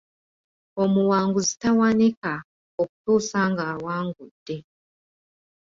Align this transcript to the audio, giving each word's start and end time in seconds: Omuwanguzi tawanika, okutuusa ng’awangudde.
Omuwanguzi 0.83 1.53
tawanika, 1.61 2.33
okutuusa 2.81 3.39
ng’awangudde. 3.51 4.57